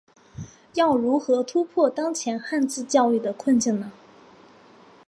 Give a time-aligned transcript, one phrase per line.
[0.73, 3.91] 要如何突破当前汉字教育的困境呢？